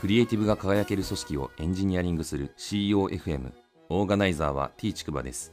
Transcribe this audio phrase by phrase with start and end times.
[0.00, 3.52] クリエイティブが輝ける組織をエンジニアリングする CEOFM
[3.90, 5.52] オーガナイザーは T ちくばです。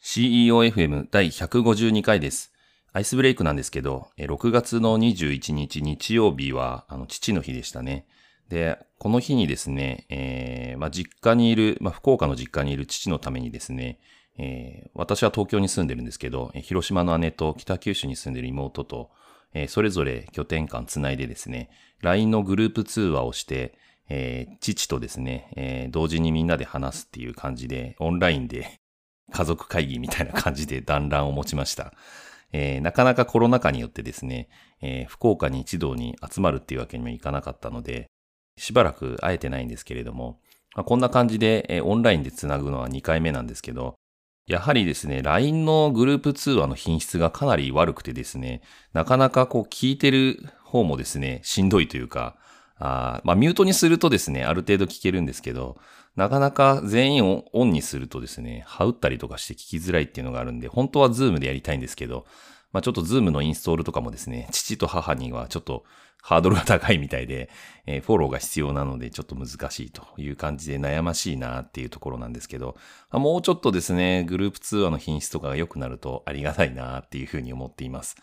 [0.00, 2.52] CEOFM 第152回です。
[2.92, 8.06] アイスブレイクなんですけど6月の21日日曜日はあの父の日でしたね。
[8.48, 13.98] で、この日にですね、えー、まあ、実家にいる、まあ、福岡の実家にいる父のためにですね、
[14.38, 19.10] えー、私は東京に住んでるんですけど、広島の姉と北九州に住んでる妹と、
[19.54, 21.70] えー、それぞれ拠点間つないでですね、
[22.02, 23.74] LINE のグループ通話をして、
[24.08, 28.80] えー、父とですね、えー、同時にみんなで話すっていう感じで、オンラインで
[29.32, 31.94] 家族会議みたいな感じで 団らんを持ちました。
[32.52, 34.48] えー、なかなかコロナ禍によってですね、
[34.80, 38.10] えー、福岡に一堂に集まるっていうわけにもいかなかったので、
[38.56, 40.40] しばらく会えてないんですけれども、
[40.74, 43.94] まあ、こんな感じで、えー、オンラインでつなぐのは2回目なんですけど、
[44.50, 52.34] やはりですね、LINE のグループ通話の品質がかなり悪くてですね、なかなかこう聞いてる方もですね、しんどいというか、
[52.76, 55.76] あまあミュートにするとですね、ある程度聞けるんですけど、
[56.16, 62.26] なかなか全員をオンにするとですね、ハウったりとかして聞きづらいっていうのがあるんで、本当はズームでやりたいんですけど、
[62.72, 65.84] まあちょっとズームのインストールとかもですね、父と母にはちょっと
[66.22, 67.48] ハードルが高いみたいで、
[67.86, 72.76] えー、フォローが必要なのでちょっと難しいという感じで悩ましいなっていうところなんですけど、
[73.10, 78.16] もうちょっとですね、グループ通話の品質とかが良くなるとありがたいなっていうふうに思っています。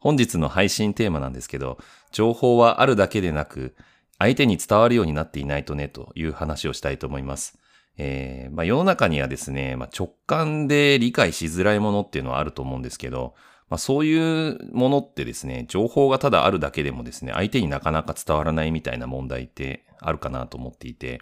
[0.00, 1.78] 本日の配信テーマなんですけど、
[2.12, 3.74] 情報はあるだけでなく、
[4.18, 7.58] 相手に伝わるようになっていないとねという話をしたいと思います。
[7.96, 13.34] えーまあ、世の中にはですね、まあ、直感で理解しづらいものっていうのはあると思うんですけど、
[13.70, 21.20] まあ、そういうものってですね、情報がただあるだけでもですね、相手になかなか伝わらないみたいな問題ってあるかなと思っていて、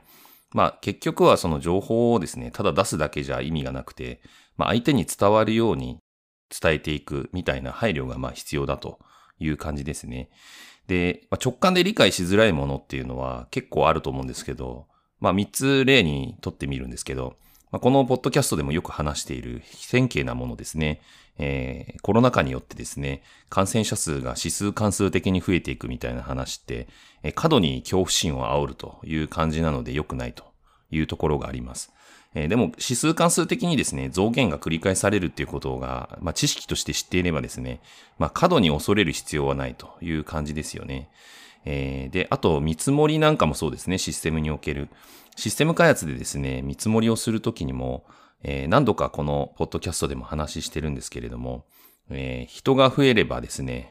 [0.53, 4.21] まあ結局はその情報をですね、ただ出すだけじゃ意味がなくて、
[4.57, 5.99] まあ相手に伝わるように
[6.49, 9.01] 伝えていくみたいな配慮がまあ必要だと
[9.39, 10.31] いう感じですね。
[10.87, 14.87] で、まあ、直感で理解しづらいものっていうのは結構あると思うんですけど、
[15.19, 17.37] まあ3つ例にとってみるんですけど、
[17.73, 21.01] このポッドキャストでもよく話している非線形なものですね。
[21.39, 26.89] えー、コロナ禍によってですね、感染者数が指数関数的に増えていくみたいな話って、
[27.23, 30.45] えー、過度に恐怖心を煽るという感じなので良くないと
[30.91, 31.93] いうところがあります。
[32.35, 37.81] え、でも指数関数的にですね、増減が繰り返されるっていうことが、まあ、知識として知っていればですね、
[38.19, 41.09] まあ、過度に恐れる必要はないという感じですよね。
[41.67, 44.89] えー、で、あと、見積もりなんかもそうですね、システムにおける。
[45.37, 48.07] システム開発でですね、見積もりをするときにも、
[48.43, 51.67] えー、何度かこのポッドキャストでも話してるんですけれども、
[52.09, 53.89] えー、人が増えればですね、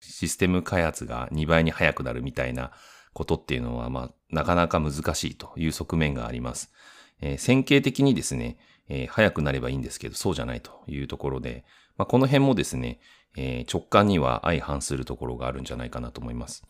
[0.00, 2.72] システム開発が2倍に速くなるみたいな
[3.12, 6.72] ことっていうのは、まあ、なかなか難しいという側面があります。
[7.20, 8.56] えー、線形的にですね、
[8.88, 11.64] えー、速くなればいいんですけど、そうじゃないというところで、
[11.98, 13.00] まあ、この辺もですね、
[13.36, 16.64] えー、直感には相反するところがあるんじゃないかなと思います。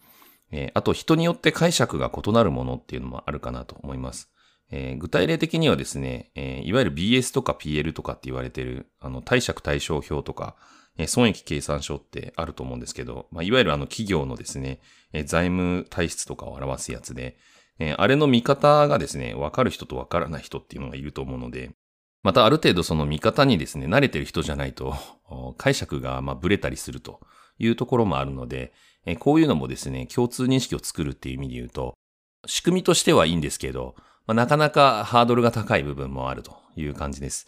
[0.50, 4.30] えー、あと人によって解釈が異なるものっていうのもあるかなと思います。
[4.70, 10.56] えー、具体例的にはですね、えー、いわゆる BS とか PL とかって言われてる、あの、貸借対照表とか、
[10.98, 14.80] えー、損益計算書ってあると思うんですけど、まあ、いわゆるあの企業のですね、
[15.12, 17.38] えー、財務体質とかを表すやつで、
[17.78, 21.70] えー、あれの見方がですね、わかる人とわからない人っていうのがいると思うので、
[22.22, 24.94] またある程度その見方にですね、慣れてる人じゃないと、
[25.56, 27.20] 解釈がまあブレたりすると
[27.58, 28.72] いうところもあるので、
[29.06, 31.94] えこういうのもですね、共通認識を作るっていう意味で言うと、
[32.46, 33.94] 仕組みとしてはいいんですけど、
[34.26, 37.46] まあ、なかなかハードルが高い部分もあるという感じです。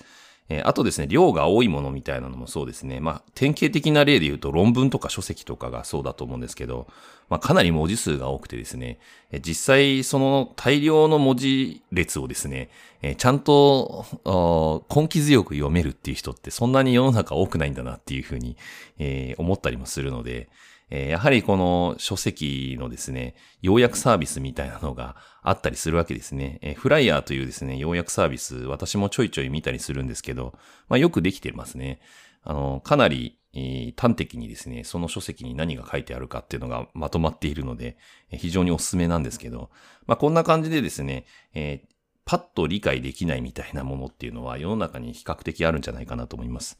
[0.50, 2.98] えー、あとですね、量が多いものみたいなのもそうですね。
[2.98, 6.88] まあ、典型的な例で言うと論文とか書籍とかがそうだと思うんですけど、
[7.28, 8.98] まあ、かなり文字数が多くてですね、
[9.30, 12.68] えー、実際その大量の文字列をですね、
[13.00, 18.56] えー、ちゃんと根気強く読めるっていう人ってそんなに世の中多くないんだなっていうふうに、
[18.98, 20.48] えー、思ったりもするので、
[20.90, 26.58] えー、やはりこの書籍のですね、要約サービスみたいなのがあったりするわけですね。
[26.62, 30.58] えー、フライヤーというですね、要約サービス、私もちょいちょい見たりするんですけど、
[30.88, 32.00] まあよくできてますね。
[32.42, 37.96] あの、かなり、えー、端的にですね、その書籍に何が書いてあるかっていうのがまとまっているので、
[38.30, 39.70] えー、非常におすすめなんですけど、
[40.06, 41.24] まあこんな感じでですね、
[41.54, 41.88] えー、
[42.24, 46.78] パッと理解できないみたいなものっていうのは世の中に比較的あるんじゃないかなと思います。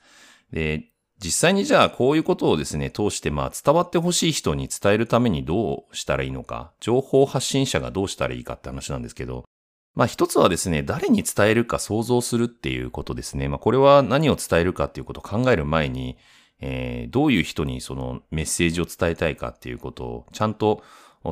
[0.53, 0.91] で、
[1.23, 9.45] 実際にじゃあこういうことをですね、通してまあ伝わってほしい人に伝えるためにどうしたらいいのか、情報発信者がどうしたらいいかって話なんですけど、
[9.95, 13.49] まあ一つはですね、誰に伝えるか想像するっていうことですね。
[13.49, 16.17] まあこれは何を伝えるかっていうことを考える前に、
[16.61, 20.83] えー、どういう人にそのメッセージを伝えたいかっていうことをちゃんと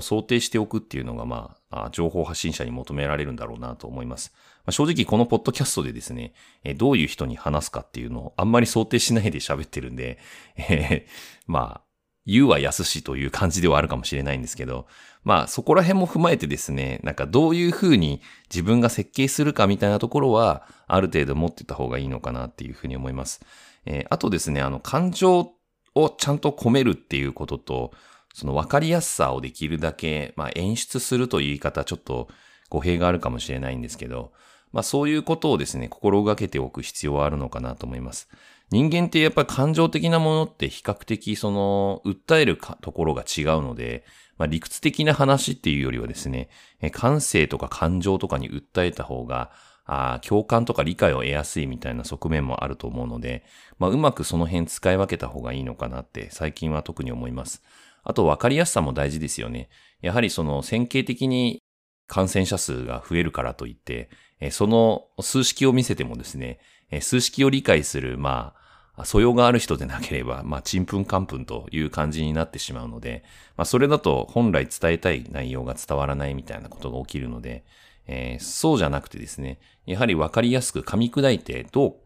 [0.00, 4.34] 想定しておくっていうのが、まあ、情報発信者に求められるんだろうなと思います。
[4.68, 10.18] まあ、正直このポッドキャストでですね、えどういう人に話すかっていうのをあんまり想定しないで喋ってるんで、
[10.58, 11.10] えー、
[11.50, 11.82] まあ、
[12.26, 14.86] 言うは安しという感じではあるかもしれないんですけど、
[15.24, 18.20] まあそこら辺も踏まえてですね、なんかどういうふうに
[18.50, 23.40] 自分が設計するかみたいなところは、ある程度持ってた方がいいのかなっていうふうに思います。
[23.86, 25.52] えー、あとですね、あの感情
[25.94, 27.92] をちゃんと込めるっていうことと、
[28.34, 32.28] その分かりやすさをできるだけ、まあ演出するという言い方ちょっと
[32.68, 34.32] 語弊があるかもしれないんですけど、
[34.72, 38.28] まあそういうことをですね、心がけておく必要はあるのかなと思います。
[38.70, 44.04] 人間ってやっぱり感情的なものって比較的その、訴えるところが違うので、
[44.36, 46.48] まあ、理屈的な話っていうよりはですね、
[46.92, 49.50] 感性とか感情とかに訴えた方が、
[49.90, 53.42] あ共感とか理解を得やすいみたいな側面もあると思うので、
[53.78, 57.62] まあ、うまくその辺使い分けた方がいいのかなって最近は特に思います。
[58.04, 59.70] あと分かりやすさも大事ですよね。
[60.02, 61.62] やはりその線形的に
[62.08, 64.10] 感染者数が増えるからといって、
[64.50, 66.58] その数式を見せてもですね、
[67.00, 68.54] 数式を理解する、ま
[68.96, 73.22] あ、素養がある人でなければ、まあ、ちんぷんかんぷんという感じになってしまうので、
[73.56, 77.64] まあ、それだと本来伝えたい内容が伝わらないみたいなことが起きるので、
[78.06, 81.96] えー、そうじゃなくてですね、やはりわかりやすく噛み砕いてどう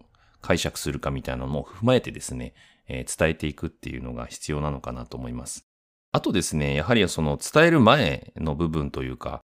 [0.43, 2.54] 解釈するかみたいなのも踏まえてですね、
[2.88, 5.64] えー、伝えていくっていうのが必要なのかなと思います。
[6.10, 9.40] あとですね、やはりその伝える前の部分というか、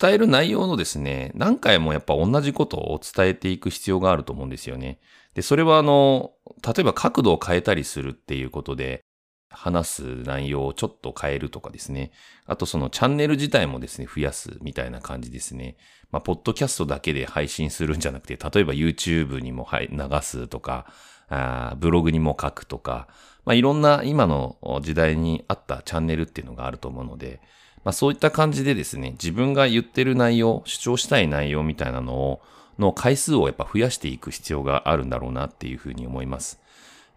[0.00, 4.98] 伝える内容のですね、何回もやっぱ同じことを伝えていく必要があると思うんですよね。
[5.34, 6.32] で、それはあの、
[6.66, 9.04] 例えば角度を変えたりするっていうことで、
[9.48, 12.10] 話す内容をちょっと変えるとかですね。
[12.46, 15.76] あとそのチャンネル自体もですね、増やすみたいな感じですね。
[16.10, 19.88] まあ、ポッドキャストだけで配信するんじゃなくて、例えば YouTube にも流
[20.22, 20.86] すとか、
[21.28, 23.08] あブログにも書くとか、
[23.44, 27.40] まあ、いろんな今の時代に合ったチャンネルっていうのがあると思うので、
[27.86, 32.42] まあ、そういった感じでですね、自分が言ってる内容、主張したい内容みたいなのを、
[32.80, 36.58] の回数をやっぱ増やしていく必要があるんだろうなっていうふうに思います。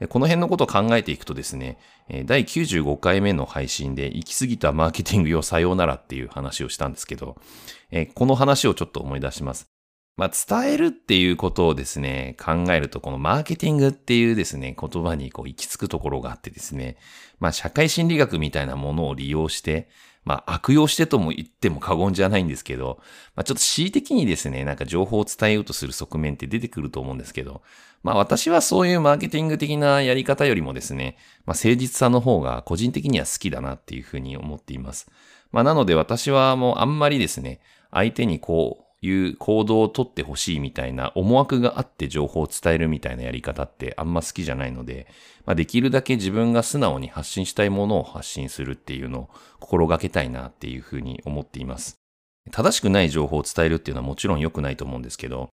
[0.09, 1.79] この辺のことを考えていくとですね、
[2.25, 7.37] 第95回目の配信で行き過ぎたマーケティング用さようならっていう話をしたんですけど、
[8.13, 9.65] この話をちょっと思い出します。
[10.17, 16.97] まあ、伝えるっていうことをですね、考えると、このマーケティングっていうですね、言葉にこう行き着くところがあってですね、
[17.39, 19.89] まあ、社会心理学みたいなものを利用して、
[20.29, 22.99] まあ、悪用してとも言っても過言じゃないんですけど、
[23.35, 27.63] まあ、ちょっと恣意的にですね、なんか情報を伝えようとする側面って出てくると思うんですけど、
[28.03, 31.17] まあ、私はそういうマーケティング的なやり方よりもですね、
[31.47, 35.09] まあ、誠実さの方が個人的には好きだなっていうふうに思っています。
[35.51, 37.59] まあ、なので私はもうあんまりですね、
[37.89, 45.07] 相手にこう、いう行動をとってほしいみたいな思惑があって情報を伝えるみたいなやり方ってあんま好きじゃないので、
[45.45, 49.29] まあ、できるだけ自分が素直に発信したいものを発信するっていうのを
[49.59, 51.95] 心がけたいなっていうふうに思っています。
[52.51, 55.49] 正しくない情報を伝えるっていうのはもちろん良くないと思うんですけど、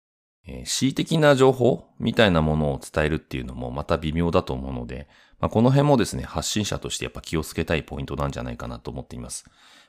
[0.45, 5.07] えー、恣意的な情報みたいなものを伝えるっていうのもまた微妙だと思うので、
[5.43, 9.43] まあ、この辺もですね、発信者としてやっぱ気をつけたいポイントなんじゃないかなと思っています。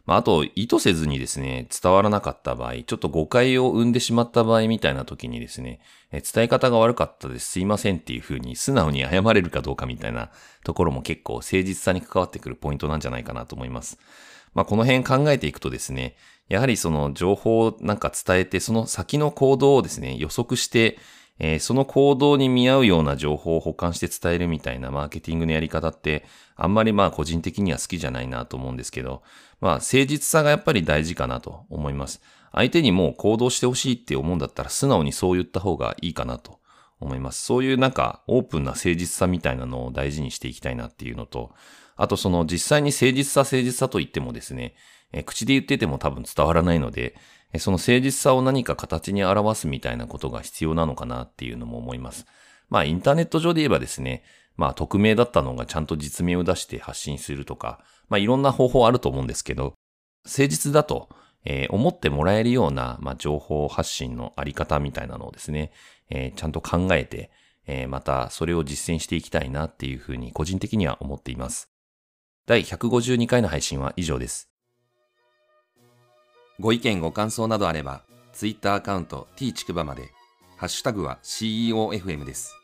[0.04, 5.78] まあ、あと、意図せずにですね、伝わらなかった場合、ちょっと誤解を生んでしまった場合みたいな時にですね、
[6.10, 10.32] え伝え方が悪かったです、すいませんっていう風に素直に謝れるかどうかみたいな
[10.64, 14.00] ところも結構誠実さに関わってくるポイントなんじゃないかなと思います。
[14.54, 16.16] まあ、この辺考えていくとですね、
[16.48, 20.98] やはりその情報をなんか伝えて、その先の行動をですね、予測して、
[21.38, 26.24] えー、その行動に見合うような情報を保管して伝えるみたいなマーケティングのやり方って、
[26.56, 29.22] あんまりまあ個人的には好きじゃないなと思うんですけど、
[29.60, 32.22] まあ誠実さがやっぱり大事かなと思います。
[32.52, 36.60] 相手にもう行動してほしいって思うんだったら素直にそう言った方がいいかなと
[37.00, 37.42] 思います。
[37.42, 41.52] そういうなんかオープンな誠実さみたいなのを大事にしていきたいなっていうのと、
[41.96, 44.74] あとその実際に誠実さ誠実さと言ってもですね、
[45.12, 47.14] え口で言ってても多分伝わらないので、
[47.58, 52.26] その誠実さを何か形に表すみたいなことが必要なのかなっていうのも思います。
[52.68, 54.24] まあインターネット上で言えばですね、
[54.56, 59.74] まあ匿名だったのがちゃんと実名を出して発信するとか、まあいろんな方法あると思うんですけど、
[60.24, 61.08] 誠実だと、
[61.44, 65.72] えー、思ってもらえるような、まあ、情報発信のあり方みたいなのをですね、
[66.10, 67.30] えー、ちゃんと考えて、
[67.66, 71.70] えー、またそれを実践していきたいなっていうふうに個人的には思っています。
[72.46, 74.53] 第152回の配信は以上です。
[76.60, 80.12] ご意見ご感想などあれば、ツイッターアカウント t ちくばまで、
[80.56, 82.54] ハッシュタグは CEOFM です。